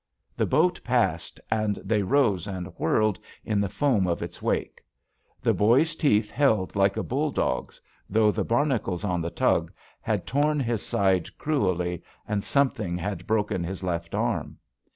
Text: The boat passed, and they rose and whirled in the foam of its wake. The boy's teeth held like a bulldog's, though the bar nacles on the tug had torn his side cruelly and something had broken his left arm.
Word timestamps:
The 0.35 0.47
boat 0.47 0.83
passed, 0.83 1.39
and 1.51 1.75
they 1.85 2.01
rose 2.01 2.47
and 2.47 2.65
whirled 2.79 3.19
in 3.45 3.61
the 3.61 3.69
foam 3.69 4.07
of 4.07 4.23
its 4.23 4.41
wake. 4.41 4.83
The 5.43 5.53
boy's 5.53 5.95
teeth 5.95 6.31
held 6.31 6.75
like 6.75 6.97
a 6.97 7.03
bulldog's, 7.03 7.79
though 8.09 8.31
the 8.31 8.43
bar 8.43 8.65
nacles 8.65 9.07
on 9.07 9.21
the 9.21 9.29
tug 9.29 9.71
had 10.01 10.25
torn 10.25 10.59
his 10.59 10.81
side 10.81 11.37
cruelly 11.37 12.01
and 12.27 12.43
something 12.43 12.97
had 12.97 13.27
broken 13.27 13.63
his 13.63 13.83
left 13.83 14.15
arm. 14.15 14.57